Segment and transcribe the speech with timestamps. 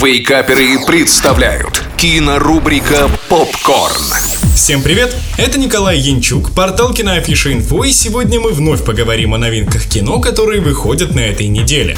[0.00, 3.96] Вейкаперы представляют кинорубрика «Попкорн».
[4.54, 5.12] Всем привет!
[5.36, 10.60] Это Николай Янчук, портал Киноафиша Инфо, и сегодня мы вновь поговорим о новинках кино, которые
[10.60, 11.96] выходят на этой неделе.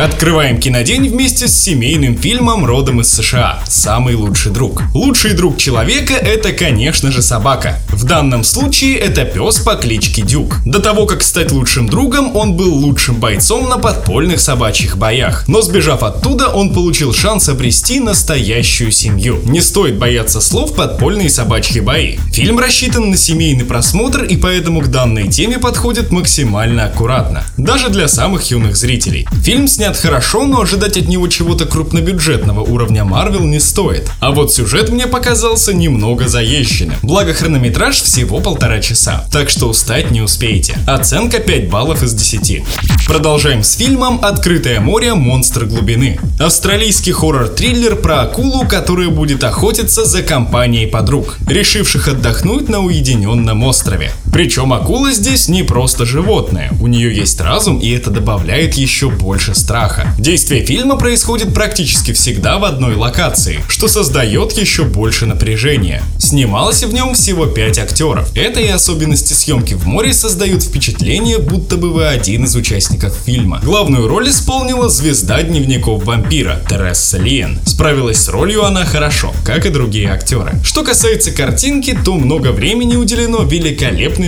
[0.00, 4.84] Открываем кинодень вместе с семейным фильмом родом из США «Самый лучший друг».
[4.94, 7.80] Лучший друг человека– это, конечно же, собака.
[7.88, 10.58] В данном случае это пес по кличке Дюк.
[10.64, 15.48] До того, как стать лучшим другом, он был лучшим бойцом на подпольных собачьих боях.
[15.48, 19.40] Но сбежав оттуда, он получил шанс обрести настоящую семью.
[19.46, 22.18] Не стоит бояться слов «подпольные собачьи бои».
[22.32, 27.42] Фильм рассчитан на семейный просмотр и поэтому к данной теме подходит максимально аккуратно.
[27.56, 29.26] Даже для самых юных зрителей.
[29.42, 34.10] Фильм снят хорошо, но ожидать от него чего-то крупнобюджетного уровня Marvel не стоит.
[34.20, 36.96] А вот сюжет мне показался немного заезженным.
[37.02, 40.78] Благо хронометраж всего полтора часа, так что устать не успеете.
[40.86, 42.64] Оценка 5 баллов из 10.
[43.06, 45.14] Продолжаем с фильмом «Открытое море.
[45.14, 46.18] Монстр глубины».
[46.38, 54.12] Австралийский хоррор-триллер про акулу, которая будет охотиться за компанией подруг, решивших отдохнуть на уединенном острове.
[54.38, 59.52] Причем акула здесь не просто животное, у нее есть разум и это добавляет еще больше
[59.56, 60.14] страха.
[60.16, 66.04] Действие фильма происходит практически всегда в одной локации, что создает еще больше напряжения.
[66.20, 68.30] Снималось в нем всего 5 актеров.
[68.36, 73.60] Это и особенности съемки в море создают впечатление, будто бы вы один из участников фильма.
[73.64, 77.58] Главную роль исполнила звезда дневников вампира Тересса Лиен.
[77.66, 80.52] Справилась с ролью она хорошо, как и другие актеры.
[80.62, 83.42] Что касается картинки, то много времени уделено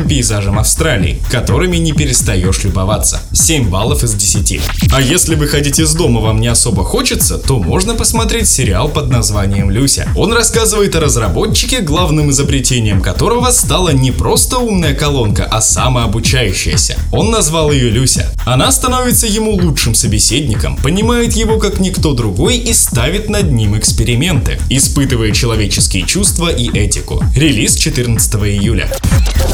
[0.01, 3.21] великолепным пейзажам Австралии, которыми не перестаешь любоваться.
[3.33, 4.61] 7 баллов из 10.
[4.93, 9.71] А если выходить из дома вам не особо хочется, то можно посмотреть сериал под названием
[9.71, 10.09] «Люся».
[10.17, 16.97] Он рассказывает о разработчике, главным изобретением которого стала не просто умная колонка, а самообучающаяся.
[17.13, 18.27] Он назвал ее Люся.
[18.47, 24.59] Она становится ему лучшим собеседником, понимает его как никто другой и ставит над ним эксперименты,
[24.71, 27.23] испытывая человеческие чувства и этику.
[27.35, 28.89] Релиз 14 июля.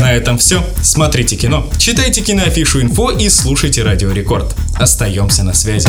[0.00, 0.60] На этом все.
[0.82, 4.56] Смотрите кино, читайте киноафишу инфо и слушайте Радио Рекорд.
[4.74, 5.88] Остаемся на связи.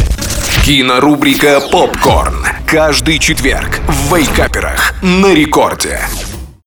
[0.64, 2.46] Кинорубрика «Попкорн».
[2.68, 6.00] Каждый четверг в Вейкаперах на рекорде.